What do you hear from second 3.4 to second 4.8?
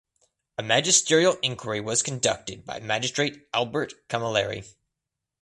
Albert Camilleri.